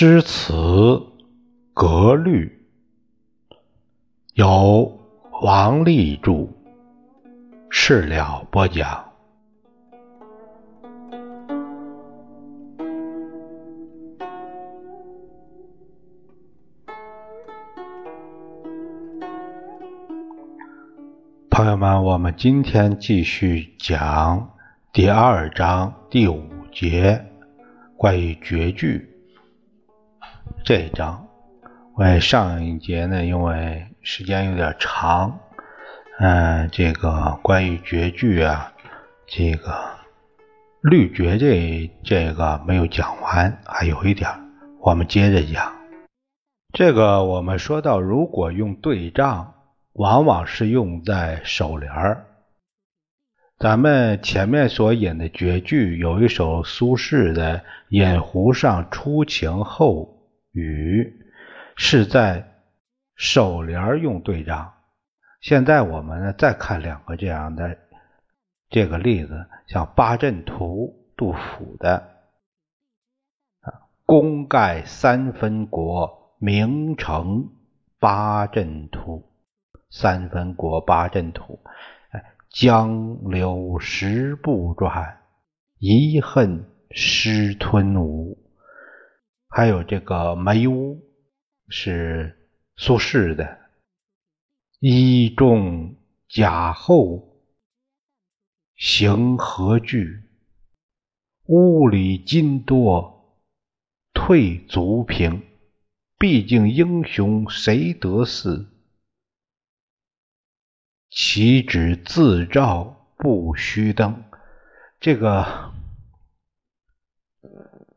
[0.00, 1.02] 诗词
[1.74, 2.64] 格律，
[4.34, 4.96] 由
[5.42, 6.50] 王立著，
[7.68, 9.04] 事了播讲。
[21.50, 24.48] 朋友们，我们今天继续讲
[24.92, 27.20] 第二章第五节，
[27.96, 29.17] 关于绝句。
[30.68, 31.26] 这一章，
[31.96, 35.40] 为上一节呢，因为时间有点长，
[36.18, 38.70] 嗯，这个关于绝句啊，
[39.26, 39.72] 这个
[40.82, 44.28] 律绝这这个没有讲完，还有一点，
[44.82, 45.72] 我们接着讲。
[46.74, 49.54] 这个我们说到，如果用对仗，
[49.94, 52.26] 往往是用在首联儿。
[53.58, 60.14] 咱们前面所引的绝句，有一首苏轼的《饮湖上初晴后》。
[60.58, 61.24] 语
[61.76, 62.62] 是在
[63.14, 64.74] 首联用对仗。
[65.40, 67.78] 现在我们呢再看两个这样的
[68.68, 71.96] 这个例子，像《八阵图》杜甫的
[73.60, 73.72] 啊
[74.04, 77.48] ，“功盖三分国，名成
[77.98, 79.24] 八阵图。
[79.90, 81.60] 三分国八阵图，
[82.10, 85.20] 哎，江流石不转，
[85.78, 88.36] 遗恨失吞吴。”
[89.58, 91.02] 还有这个梅屋
[91.66, 93.58] 是苏轼的，
[94.78, 95.96] 一中
[96.28, 97.42] 甲后
[98.76, 100.22] 行何惧？
[101.46, 103.36] 屋里金多
[104.14, 105.42] 退足平。
[106.20, 108.68] 毕竟英雄谁得似？
[111.10, 114.22] 岂止自照不虚灯？
[115.00, 115.76] 这个。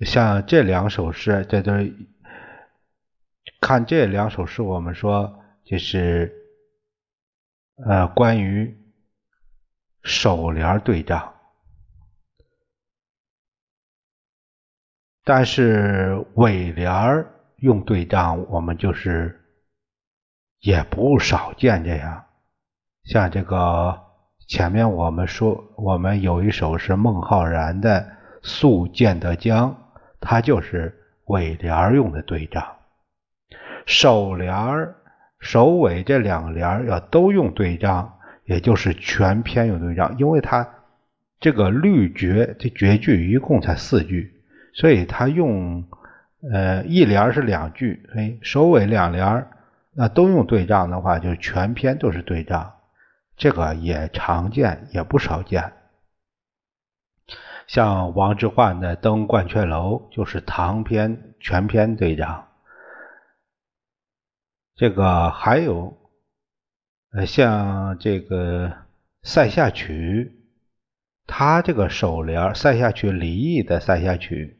[0.00, 1.72] 像这两首诗，这都
[3.60, 6.34] 看这两首诗，我们说就是
[7.86, 8.76] 呃关于
[10.02, 11.34] 首联对仗，
[15.24, 19.42] 但是尾联用对仗，我们就是
[20.60, 22.26] 也不少见这样。
[23.04, 23.98] 像这个
[24.46, 28.02] 前面我们说，我们有一首是孟浩然的
[28.46, 29.74] 《宿建德江》。
[30.20, 30.94] 它就是
[31.26, 32.64] 尾联用的对仗，
[33.84, 34.54] 首联、
[35.38, 40.16] 首尾这两联要都用对仗，也就是全篇用对仗。
[40.18, 40.68] 因为它
[41.38, 44.32] 这个律绝这绝句一共才四句，
[44.72, 45.84] 所以它用
[46.52, 49.46] 呃一联是两句，哎，首尾两联
[49.92, 52.72] 那都用对仗的话，就全篇都是对仗。
[53.36, 55.72] 这个也常见，也不少见。
[57.66, 62.44] 像王之涣的《登鹳雀楼》就是唐篇全篇对仗，
[64.74, 65.96] 这个还有
[67.12, 68.68] 呃像这个
[69.22, 70.32] 《塞下曲》，
[71.26, 74.58] 他这个首联《塞下曲》李益的《塞下曲》，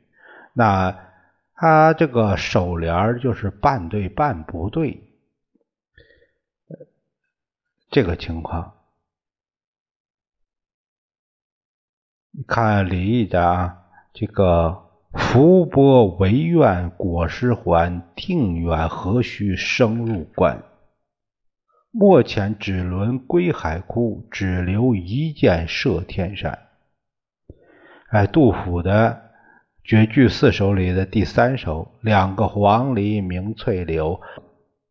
[0.52, 0.98] 那
[1.54, 5.02] 他这个首联就是半对半不对，
[7.90, 8.75] 这个情况。
[12.46, 13.78] 看李益的啊，
[14.12, 14.82] 这个
[15.14, 20.62] “浮波惟愿果实还，定远何须生入关？
[21.90, 26.58] 莫遣只轮归海枯，只留一箭射天山。”
[28.10, 29.22] 哎，杜甫的
[29.82, 34.20] 绝句四首里的第三首：“两个黄鹂鸣翠柳，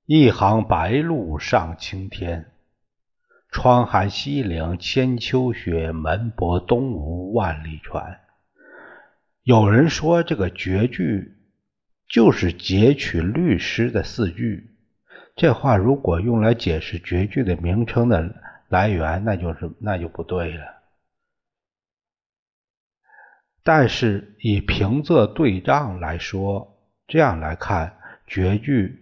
[0.07, 2.47] 一行白鹭上青天。”
[3.55, 8.19] 窗含西岭千秋雪，门泊东吴万里船。
[9.43, 11.37] 有人说这个绝句
[12.09, 14.71] 就是截取律诗的四句，
[15.37, 18.35] 这话如果用来解释绝句的名称的
[18.67, 20.65] 来源，那就是那就不对了。
[23.63, 26.77] 但是以平仄对仗来说，
[27.07, 27.95] 这样来看，
[28.27, 28.99] 绝句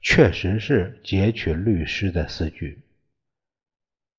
[0.00, 2.81] 确实是截取律诗的四句。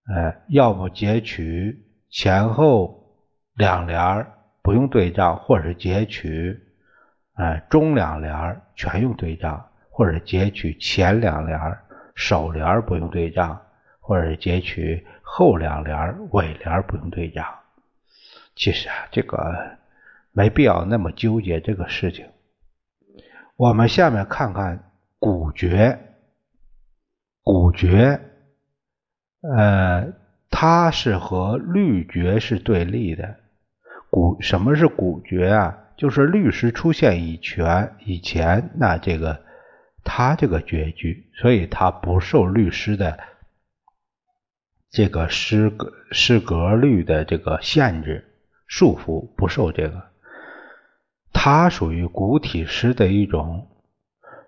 [0.05, 3.17] 哎，要么截取前后
[3.55, 6.59] 两联儿不用对仗，或者是截取
[7.35, 11.81] 哎中两联儿全用对仗，或者截取前两联儿
[12.15, 13.61] 首联儿不用对仗，
[14.01, 17.45] 或者截取后两联儿尾联儿不用对仗。
[18.55, 19.77] 其实啊，这个
[20.33, 22.27] 没必要那么纠结这个事情。
[23.55, 25.97] 我们下面看看古绝，
[27.41, 28.19] 古绝。
[29.43, 30.13] 呃，
[30.49, 33.35] 它是和律绝是对立的。
[34.09, 35.77] 古什么是古绝啊？
[35.97, 39.43] 就是律诗出现以前，以前那这个
[40.03, 43.19] 他这个绝句，所以他不受律诗的
[44.89, 48.25] 这个诗格诗格律的这个限制
[48.67, 50.03] 束缚，不受这个。
[51.31, 53.67] 它属于古体诗的一种。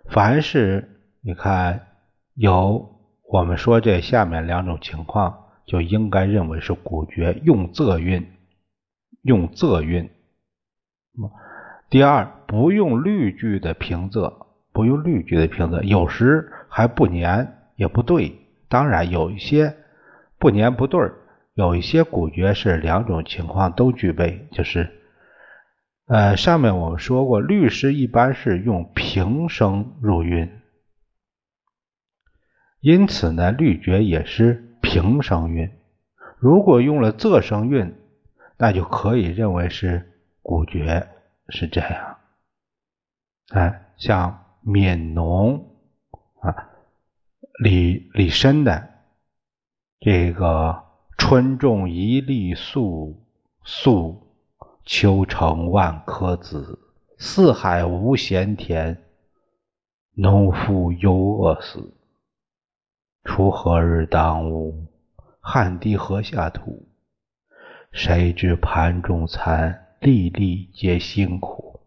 [0.10, 1.88] 凡是你看
[2.36, 2.95] 有
[3.36, 8.26] 我们说这下面两种情况，就应该认为是古绝，用仄韵，
[9.24, 10.10] 用仄韵。
[11.90, 14.32] 第二，不用律句的平仄，
[14.72, 18.40] 不用律句的平仄，有时还不粘也不对。
[18.70, 19.76] 当然，有一些
[20.40, 21.12] 不粘不对
[21.56, 24.90] 有一些古绝是两种情况都具备，就是。
[26.08, 30.50] 呃，上面我们说过，律诗一般是用平声入韵，
[32.86, 35.72] 因此呢，律绝也是平声韵。
[36.38, 37.96] 如果用了仄声韵，
[38.60, 41.08] 那就可以认为是古绝，
[41.50, 42.18] 是这样。
[43.50, 45.66] 哎，像悯农
[46.42, 46.70] 啊，
[47.58, 48.88] 李李绅的
[50.00, 50.84] 这个
[51.18, 53.20] “春种一粒粟，
[53.64, 54.22] 粟”。
[54.86, 56.78] 秋成万颗子，
[57.18, 59.04] 四海无闲田，
[60.14, 61.92] 农夫犹饿死。
[63.26, 64.86] 锄禾日当午，
[65.42, 66.88] 汗滴禾下土。
[67.92, 71.82] 谁知盘中餐，粒粒皆辛苦。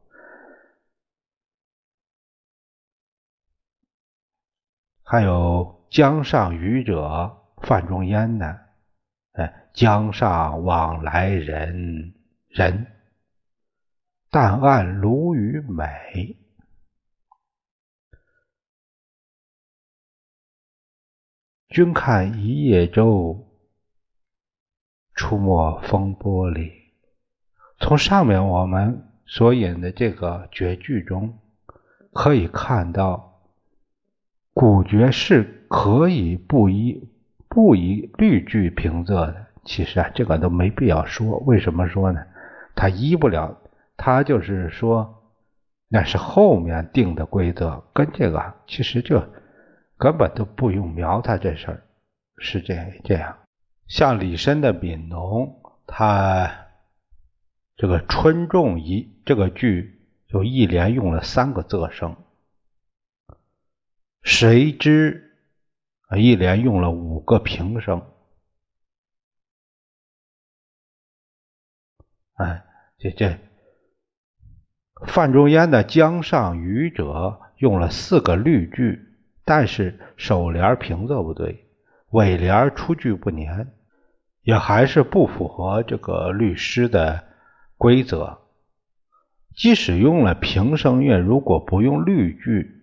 [5.04, 8.58] 还有江上渔者范仲淹呢，
[9.32, 12.14] 哎，江上往来人。
[12.48, 12.86] 人，
[14.30, 16.36] 但按鲈鱼美。
[21.78, 23.46] 君看一叶舟，
[25.14, 26.72] 出没风波里。
[27.78, 31.38] 从上面我们所引的这个绝句中，
[32.12, 33.42] 可以看到，
[34.52, 37.08] 古绝是可以不依
[37.48, 39.46] 不以律句平仄的。
[39.64, 41.38] 其实啊，这个都没必要说。
[41.46, 42.20] 为什么说呢？
[42.74, 43.56] 他依不了，
[43.96, 45.22] 他就是说，
[45.86, 49.22] 那是后面定的规则，跟这个其实就
[49.98, 51.86] 根本都不用描他这事儿，
[52.38, 52.74] 是这
[53.04, 53.38] 这样。
[53.88, 56.66] 像李绅的《悯农》，他
[57.76, 62.16] 这个“春种一”这个句就一连用了三个仄声，
[64.22, 65.36] 谁知
[66.16, 68.02] 一连用了五个平声，
[72.34, 72.64] 哎。
[73.00, 73.38] 这这，
[75.06, 77.04] 范仲淹的《江上渔者》
[77.58, 79.07] 用了四个律句，
[79.48, 81.64] 但是首联平仄不对，
[82.10, 83.72] 尾联出句不粘，
[84.42, 87.24] 也还是不符合这个律诗的
[87.78, 88.40] 规则。
[89.56, 92.82] 即使用了平声韵，如果不用律句，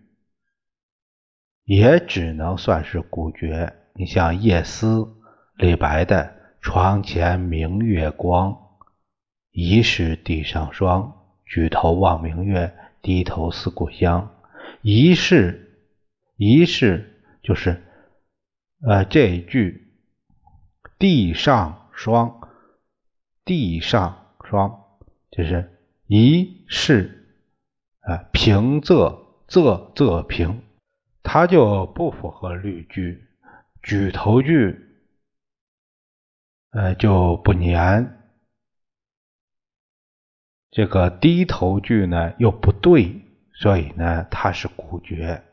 [1.66, 3.72] 也只能算是古绝。
[3.94, 5.08] 你像夜思，
[5.58, 8.58] 李白的“床前明月光”。
[9.54, 11.14] 疑是地上霜，
[11.46, 12.74] 举头望明月，
[13.04, 14.32] 低头思故乡。
[14.82, 15.65] 疑是，
[16.38, 17.82] 疑是就是
[18.82, 19.94] 呃这一句
[21.00, 22.50] 地上霜，
[23.46, 24.84] 地上霜
[25.32, 27.38] 就是疑是
[28.02, 30.62] 啊平仄仄仄平，
[31.24, 33.24] 它就不符合律句。
[33.82, 34.80] 举头句
[36.72, 38.24] 呃就不粘。
[40.72, 43.22] 这个低头句呢又不对，
[43.54, 45.44] 所以呢它是古绝。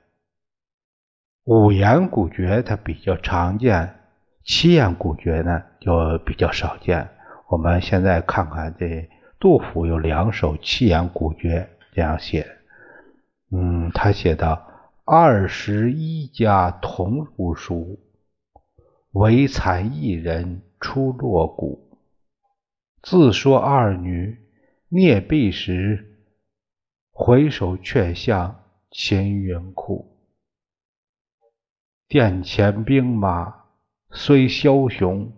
[1.45, 3.97] 五言古绝它比较常见，
[4.45, 7.09] 七言古绝呢就比较少见。
[7.49, 9.09] 我们现在看看这
[9.41, 12.47] 杜甫有两首七言古绝这样写，
[13.51, 14.69] 嗯，他写道
[15.05, 17.99] ：“二十一家同入书，
[19.11, 21.99] 唯残一人出落谷。
[23.03, 24.39] 自说二女。”
[24.95, 26.19] 聂壁时，
[27.13, 30.12] 回首却向秦云库。
[32.13, 33.55] 殿前兵马
[34.11, 35.33] 虽枭雄，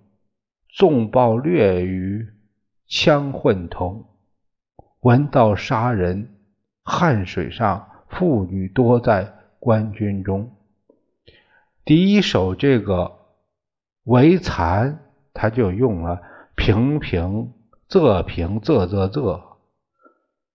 [0.69, 2.27] 纵暴掠于，
[2.89, 4.07] 枪混同。
[4.99, 6.35] 闻道杀人，
[6.83, 10.57] 汉水上妇女多在官军中。
[11.85, 13.21] 第一首这个
[14.03, 14.99] 为残，
[15.33, 16.23] 他就用了
[16.57, 17.53] 平平。
[17.89, 19.41] 仄平仄仄仄，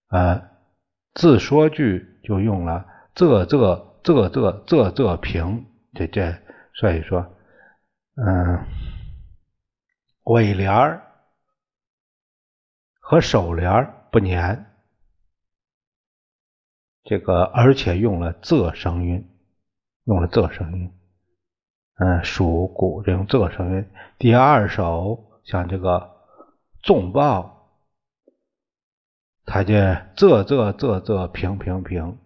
[0.09, 0.49] 呃，
[1.13, 2.85] 自说句就用了
[3.15, 5.67] 仄仄仄仄仄仄平，
[6.00, 6.41] 这这，
[6.74, 7.36] 所以说，
[8.15, 8.65] 嗯，
[10.24, 11.01] 尾联儿
[13.01, 14.65] 和首联儿不粘，
[17.03, 19.29] 这个而且用了仄声韵，
[20.06, 20.94] 用了仄声韵。
[21.96, 23.89] 嗯，属古这种仄声韵。
[24.18, 26.15] 第二首像这个
[26.82, 27.74] 纵报，
[29.44, 29.74] 它这
[30.15, 32.18] 仄仄仄仄平平平。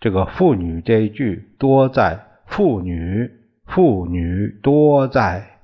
[0.00, 3.30] 这个妇女这一句多在妇女
[3.66, 5.60] 妇女多在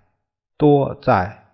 [0.57, 1.45] 多在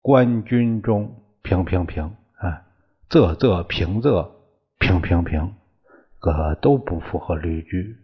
[0.00, 2.66] 官军中平平平啊，
[3.08, 4.30] 仄仄平仄
[4.78, 5.54] 平平平，
[6.20, 7.98] 个都不符合律句。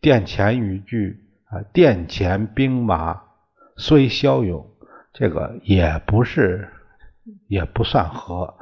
[0.00, 3.22] 殿前语句啊，殿前兵马
[3.76, 4.74] 虽骁勇，
[5.12, 6.72] 这个也不是，
[7.46, 8.58] 也不算合。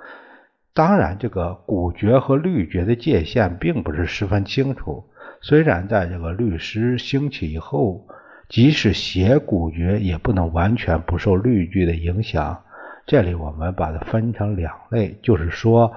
[0.77, 5.05] 当然，这个古诀和律诀的界限并不是十分清楚。
[5.41, 8.07] 虽然在这个律诗兴起以后，
[8.51, 12.63] 即使写古诀，也不能完全不受律句的影响。
[13.07, 15.95] 这里我们把它分成两类，就是说，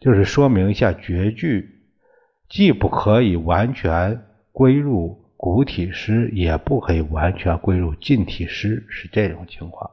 [0.00, 1.70] 就是说明一下绝句，
[2.48, 4.20] 既不可以完全。
[4.50, 9.88] 归入古体诗，也不可以完全归入近体诗，是这种情况。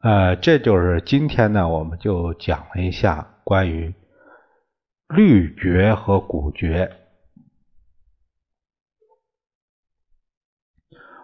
[0.00, 3.94] 呃，这就是今天呢，我们就讲了一下关于
[5.08, 6.96] 律绝和古绝。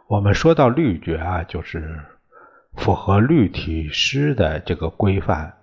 [0.09, 2.05] 我们说到律绝啊，就是
[2.77, 5.59] 符合律体诗的这个规范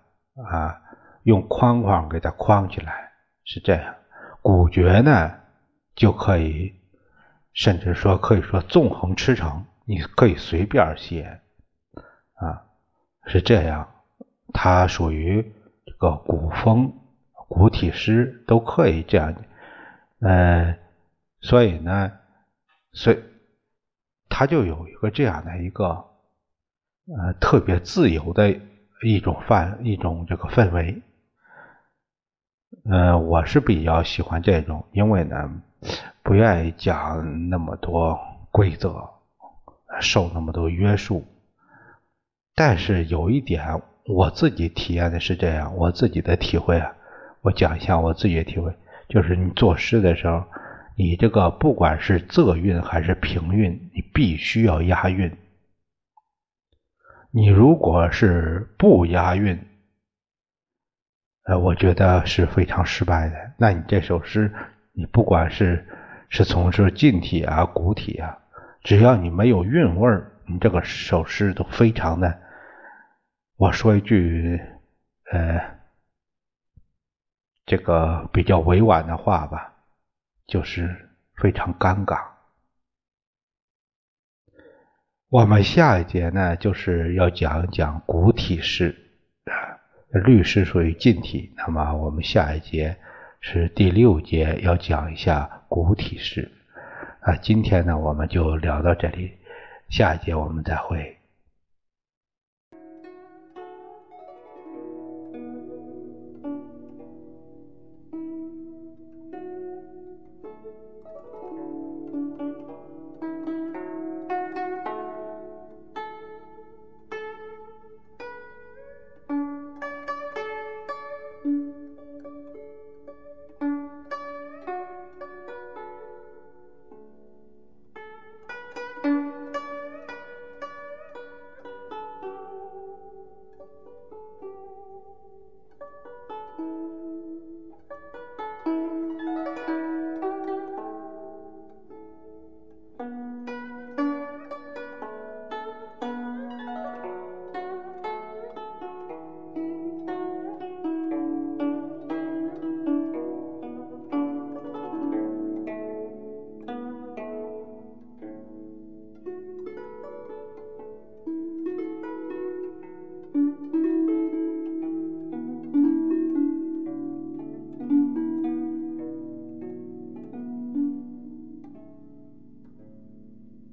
[0.48, 0.82] 啊。
[1.24, 3.12] 用框框给它框起来，
[3.44, 3.94] 是这样。
[4.42, 5.32] 古诀呢，
[5.94, 6.74] 就可以，
[7.54, 11.40] 甚至说可以说纵横驰骋，你可以随便写，
[12.34, 12.66] 啊，
[13.26, 13.88] 是这样。
[14.54, 15.54] 它属于
[15.86, 16.94] 这个古风、
[17.48, 19.34] 古体诗，都可以这样。
[20.20, 20.78] 嗯，
[21.40, 22.12] 所以呢，
[22.92, 23.20] 所以
[24.30, 26.06] 它就有一个这样的一个，
[27.08, 28.60] 呃，特别自由的
[29.04, 31.02] 一种范，一种这个氛围。
[32.84, 35.62] 嗯，我是比较喜欢这种，因为呢，
[36.24, 38.20] 不愿意讲那么多
[38.52, 39.10] 规则，
[40.00, 41.26] 受那么多约束。
[42.56, 46.94] 但是有一点，我自己体验的是这样，我自己的体会啊，
[47.42, 48.74] 我讲一下我自己的体会，
[49.08, 50.44] 就是你作诗的时候，
[50.96, 55.36] 你这个不管是仄韵还是平韵，你必须要押韵。
[57.32, 59.58] 你如果是不押韵，
[61.46, 63.36] 呃，我觉得是非常失败的。
[63.58, 64.52] 那你这首诗，
[64.94, 65.88] 你不管是
[66.28, 68.38] 是从事近体啊、古体啊，
[68.84, 72.42] 只要你没有韵味儿，你这个首诗都非常的。
[73.56, 74.60] 我说一句，
[75.32, 75.80] 呃，
[77.66, 79.74] 这个比较委婉的话吧，
[80.48, 82.22] 就是非常尴尬。
[85.30, 88.94] 我们下一节呢，就是要讲一讲古体诗
[89.46, 89.80] 啊。
[90.10, 92.98] 律诗属于近体，那么我们下一节
[93.40, 96.52] 是第六节，要讲一下古体诗。
[97.22, 99.38] 啊，今天呢我们就聊到这里，
[99.92, 101.21] 下一节我们再会。